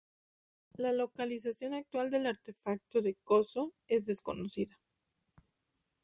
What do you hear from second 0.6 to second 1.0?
La